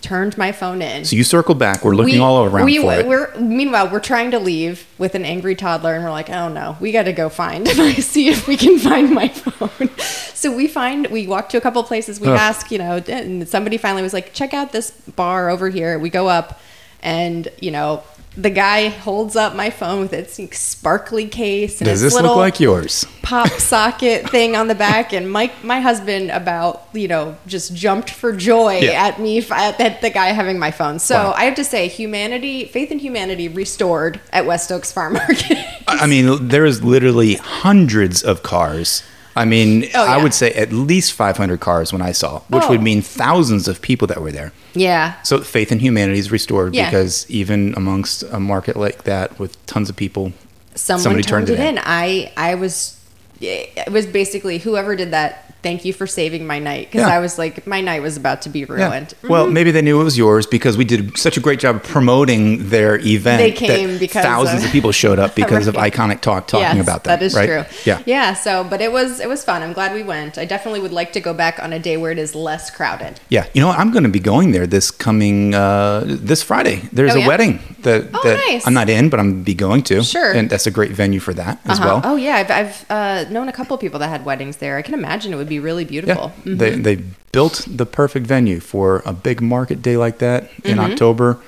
[0.00, 1.04] Turned my phone in.
[1.04, 1.84] So you circle back.
[1.84, 3.06] We're looking all around we, for it.
[3.06, 6.76] We're meanwhile we're trying to leave with an angry toddler, and we're like, oh no,
[6.80, 9.90] we got to go find see if we can find my phone.
[9.98, 12.20] so we find we walk to a couple places.
[12.20, 12.38] We Ugh.
[12.38, 15.98] ask, you know, and somebody finally was like, check out this bar over here.
[15.98, 16.60] We go up,
[17.02, 18.02] and you know.
[18.36, 22.36] The guy holds up my phone with its sparkly case and Does its this little
[22.36, 23.04] look like yours?
[23.22, 28.08] pop socket thing on the back and Mike my husband about you know just jumped
[28.10, 29.06] for joy Yeah.
[29.08, 31.34] at me at, at the guy having my phone so Wow.
[31.36, 36.06] I have to say humanity faith in humanity restored at West Oaks Farm Market I
[36.06, 39.02] mean, there is literally hundreds of cars.
[39.36, 42.70] I mean, Oh, I would say at least 500 cars when I saw, which Oh.
[42.70, 44.52] would mean thousands of people that were there.
[44.74, 46.90] yeah So faith in humanity is restored Yeah.
[46.90, 50.32] because even amongst a market like that with tons of people,
[50.74, 51.78] someone Somebody turned turned it it in.
[51.78, 51.82] in.
[51.84, 52.96] I I was
[53.40, 55.49] it was basically whoever did that.
[55.62, 57.14] Thank you for saving my night because Yeah.
[57.16, 58.66] I was like, my night was about to be Yeah.
[58.88, 59.14] ruined.
[59.22, 62.70] Well, maybe they knew it was yours because we did such a great job promoting
[62.70, 63.38] their event.
[63.40, 66.76] They that came because thousands of- of people showed up because of Iconic Talk talking
[66.78, 67.10] Yes, about them.
[67.18, 67.46] That is right?
[67.46, 67.64] true.
[67.84, 67.98] Yeah.
[68.06, 68.34] Yeah.
[68.34, 69.62] So, but it was it was fun.
[69.62, 70.38] I'm glad we went.
[70.38, 73.20] I definitely would like to go back on a day where it is less crowded.
[73.28, 73.78] Yeah, you know, what?
[73.78, 76.82] I'm going to be going there this coming uh, this Friday.
[76.92, 77.28] There's Oh, a yeah?
[77.28, 78.66] wedding that, Oh, that nice.
[78.66, 80.02] I'm not in, but I'm be going to.
[80.02, 80.32] Sure.
[80.32, 82.00] and that's a great venue for that as Uh-huh.
[82.02, 82.12] well.
[82.12, 84.76] Oh yeah, I've, I've uh, known a couple of people that had weddings there.
[84.76, 86.32] I can imagine it would be really beautiful.
[86.44, 86.96] Yeah, they they
[87.32, 90.92] built the perfect venue for a big market day like that in Mm-hmm.
[90.92, 91.38] October.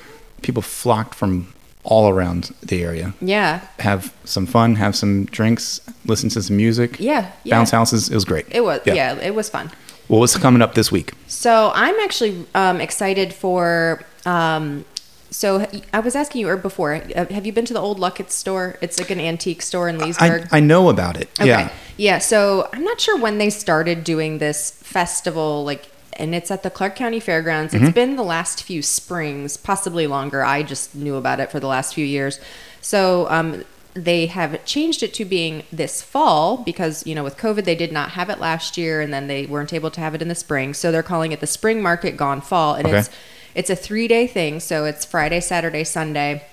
[0.43, 1.47] People flocked from
[1.85, 3.13] all around the area.
[3.21, 3.61] Yeah.
[3.81, 6.99] Have some fun, have some drinks, listen to some music.
[7.01, 7.57] Yeah, yeah.
[7.57, 8.09] bounce houses.
[8.09, 8.47] It was great.
[8.51, 9.19] It was yeah.
[9.29, 9.71] it was fun.
[10.09, 11.13] What was coming up this week?
[11.27, 14.01] So I'm actually um, excited for.
[14.27, 14.85] Um,
[15.33, 16.95] so I was asking you or before.
[16.95, 18.77] uh, Have you been to the old Luckett store?
[18.81, 20.47] It's like an antique store in Leesburg.
[20.53, 21.29] I, I know about it.
[21.41, 21.49] Okay.
[21.49, 21.73] Yeah.
[21.97, 22.19] Yeah.
[22.19, 26.71] So I'm not sure when they started doing this festival, like, and it's at the
[26.71, 27.73] Clarke County Fairgrounds.
[27.73, 27.85] Mm-hmm.
[27.87, 30.45] It's been the last few springs, possibly longer.
[30.45, 32.39] I just knew about it for the last few years.
[32.83, 33.65] So um,
[33.95, 37.93] they have changed it to being this fall because, you know, with COVID, they did
[37.93, 40.35] not have it last year and then they weren't able to have it in the
[40.35, 40.75] spring.
[40.75, 42.75] So they're calling it the Spring Market Gone Fall.
[42.75, 42.99] And Okay.
[42.99, 43.11] it's,
[43.55, 44.61] it's a three day thing.
[44.61, 46.45] So it's Friday, Saturday, Sunday.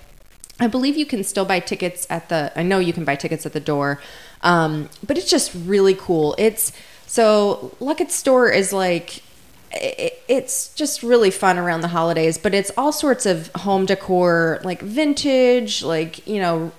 [0.60, 2.52] I believe you can still buy tickets at the.
[2.56, 4.02] I know you can buy tickets at the door,
[4.42, 6.36] um, but it's just really cool.
[6.38, 6.72] It's
[7.08, 9.24] so Lucketts store is like.
[9.72, 14.82] it's just really fun around the holidays, but it's all sorts of home decor, like
[14.82, 16.72] vintage, like you know,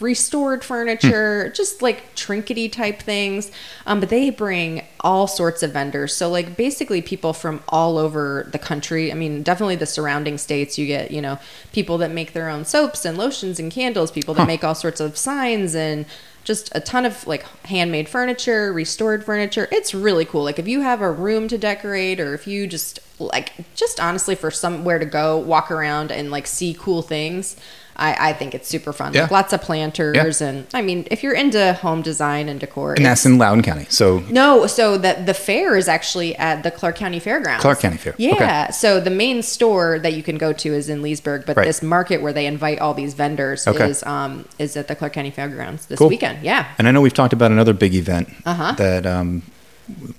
[0.00, 3.50] restored furniture, just like trinkety type things.
[3.86, 6.14] Um, but they bring all sorts of vendors.
[6.14, 9.10] So like basically people from all over the country.
[9.10, 10.78] I mean, definitely the surrounding states.
[10.78, 11.38] You get you know
[11.72, 14.10] people that make their own soaps and lotions and candles.
[14.10, 16.06] People that make all sorts of signs and
[16.44, 19.68] just a ton of like handmade furniture, restored furniture.
[19.70, 20.44] It's really cool.
[20.44, 24.34] Like if you have a room to decorate or if you just like just honestly
[24.34, 27.56] for somewhere to go, walk around and like see cool things.
[28.00, 29.12] I, I think it's super fun.
[29.14, 29.22] Yeah.
[29.22, 32.94] Like lots of planters and I mean if you're into home design and decor.
[32.94, 33.86] And that's in Loudoun County.
[33.90, 37.60] So no, so that the fair is actually at the Clarke County Fairgrounds.
[37.62, 38.14] Clarke County Fair.
[38.18, 38.34] Yeah.
[38.34, 38.72] Okay.
[38.72, 41.66] So the main store that you can go to is in Leesburg, but Right.
[41.66, 43.90] this market where they invite all these vendors Okay.
[43.90, 46.08] is um is at the Clarke County Fairgrounds this Cool.
[46.08, 46.42] weekend.
[46.42, 46.66] Yeah.
[46.78, 48.72] And I know we've talked about another big event Uh-huh.
[48.78, 49.42] that um,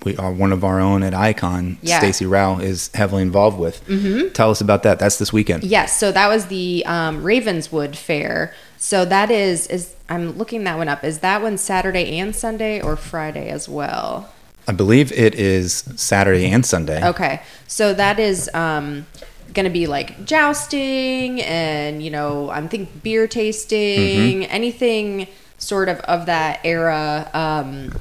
[0.04, 2.00] we are one of our own at Icon, Yeah.
[2.00, 3.86] Stacy Rao, is heavily involved with.
[3.88, 4.30] Mm-hmm.
[4.34, 5.00] Tell us about that.
[5.00, 5.64] That's this weekend.
[5.64, 8.54] Yes, so that was the um, Ravenswood Fair.
[8.78, 11.04] So that is is I'm looking that one up.
[11.04, 14.30] Is that one Saturday and Sunday or Friday as well?
[14.68, 17.06] I believe it is Saturday and Sunday.
[17.08, 19.06] Okay, so that is um,
[19.54, 26.00] going to be like jousting and you know I'm thinking beer tasting, anything sort of
[26.02, 27.30] of that era.
[27.34, 27.94] Um,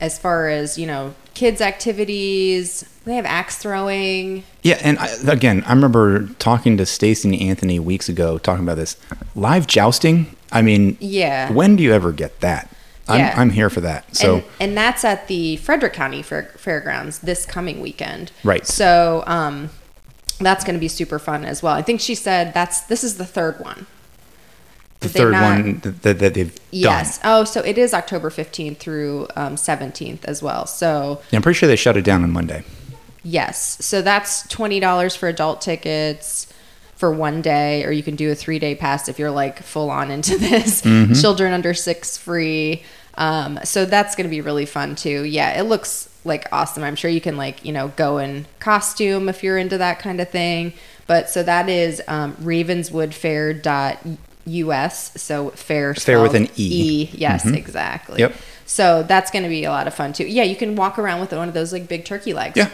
[0.00, 4.44] as far as you know, kids activities, they have axe throwing.
[4.62, 8.76] Yeah, and I, again, I remember talking to Stacy and Anthony weeks ago talking about
[8.76, 8.96] this
[9.34, 10.34] live jousting.
[10.50, 11.52] I mean, Yeah.
[11.52, 12.70] When do you ever get that?
[13.06, 13.34] I'm, Yeah.
[13.36, 14.14] I'm here for that.
[14.14, 18.32] So and, and that's at the Frederick County Fair, Fairgrounds this coming weekend.
[18.44, 18.66] Right.
[18.66, 19.70] So um,
[20.40, 21.74] that's going to be super fun as well.
[21.74, 23.86] I think she said that's this is the third one.
[25.00, 27.18] The third not- one that, that, they've Yes.
[27.18, 27.30] done.
[27.40, 30.66] Oh, so it is October fifteenth through um, seventeenth as well.
[30.66, 32.64] So Yeah, I'm pretty sure they shut it down on Monday.
[33.22, 36.52] yes, so that's twenty dollars for adult tickets
[36.96, 39.90] for one day, or you can do a three day pass if you're like full
[39.90, 40.82] on into this.
[40.82, 41.12] Mm-hmm.
[41.14, 42.82] Children under six free.
[43.14, 45.24] Um, so that's going to be really fun too.
[45.24, 46.82] Yeah, it looks like awesome.
[46.84, 50.20] I'm sure you can like you know go in costume if you're into that kind
[50.20, 50.72] of thing.
[51.06, 52.36] But so that is um,
[54.48, 55.20] ravenswoodfair.us.
[55.20, 56.48] So fair Fair with an E.
[56.56, 57.10] E.
[57.12, 58.20] Yes, exactly.
[58.20, 58.34] Yep.
[58.66, 60.26] So that's going to be a lot of fun too.
[60.26, 62.56] Yeah, you can walk around with one of those like big turkey legs.
[62.56, 62.70] Yeah.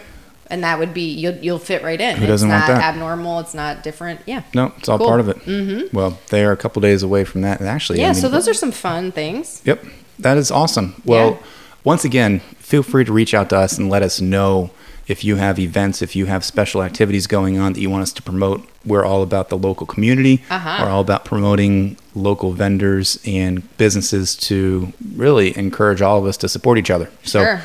[0.49, 2.17] And that would be you'll you'll fit right in.
[2.19, 2.95] Who doesn't it's want not that?
[2.95, 3.41] abnormal.
[3.41, 4.21] It's not different.
[4.27, 4.43] Yeah.
[4.55, 5.07] No, it's all Cool.
[5.09, 5.37] part of it.
[5.39, 5.97] Mm-hmm.
[5.97, 7.63] Well, they are a couple days away from that.
[7.63, 8.11] Actually, Yeah.
[8.11, 9.63] I mean, so those are some fun things.
[9.65, 9.85] Yep,
[10.19, 11.01] that is awesome.
[11.05, 11.47] Well, Yeah.
[11.85, 14.71] once again, feel free to reach out to us and let us know
[15.07, 18.13] if you have events, if you have special activities going on that you want us
[18.15, 18.67] to promote.
[18.87, 20.43] We're all about the local community.
[20.51, 20.83] Uh-huh.
[20.85, 26.49] We're all about promoting local vendors and businesses to really encourage all of us to
[26.49, 27.11] support each other.
[27.23, 27.63] So Sure.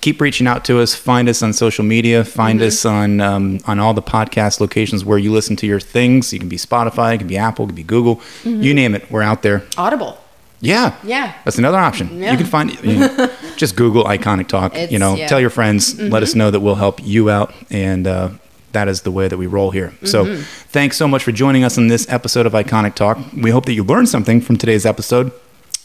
[0.00, 0.94] keep reaching out to us.
[0.94, 2.24] Find us on social media.
[2.24, 2.66] Find Mm-hmm.
[2.68, 6.32] us on um, on all the podcast locations where you listen to your things.
[6.32, 8.20] You can be Spotify, it can be Apple, it can be Google.
[8.44, 9.62] You name it, we're out there.
[9.76, 10.18] Audible.
[10.60, 10.90] Yeah.
[10.90, 11.08] Mm-hmm.
[11.08, 11.34] Yeah.
[11.44, 12.20] That's another option.
[12.22, 12.32] Yeah.
[12.32, 14.74] You can find you know, just Google iconic talk.
[14.74, 15.24] It's- you know, yeah.
[15.24, 15.28] Mm-hmm.
[15.28, 18.30] tell your friends, let us know that we'll help you out and uh,
[18.72, 19.92] that is the way that we roll here.
[20.04, 20.42] So, Mm-hmm.
[20.68, 23.18] thanks so much for joining us on this episode of Iconic Talk.
[23.34, 25.30] We hope that you learned something from today's episode.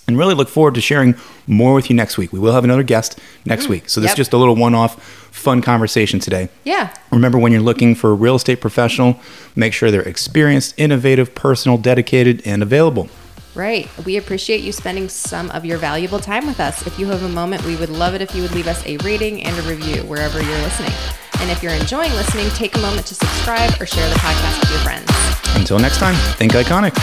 [0.07, 1.15] and really look forward to sharing
[1.47, 2.33] more with you next week.
[2.33, 3.87] We will have another guest next week.
[3.87, 4.13] So this Yep.
[4.15, 5.01] is just a little one-off
[5.31, 6.49] fun conversation today.
[6.65, 6.89] Yeah.
[7.11, 9.19] Remember when you're looking for a real estate professional,
[9.55, 13.07] make sure they're experienced, innovative, personal, dedicated, and available.
[13.53, 13.89] Right.
[14.05, 16.87] We appreciate you spending some of your valuable time with us.
[16.87, 18.97] If you have a moment, we would love it if you would leave us a
[18.97, 20.93] rating and a review wherever you're listening.
[21.39, 24.69] And if you're enjoying listening, take a moment to subscribe or share the podcast with
[24.69, 25.11] your friends.
[25.55, 26.95] Until next time, think iconic.